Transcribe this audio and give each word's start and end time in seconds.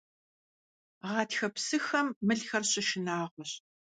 Гъатхэ 1.09 1.47
псыхэм 1.53 2.07
мылхэр 2.25 2.63
щышынагъуэщ. 2.71 3.51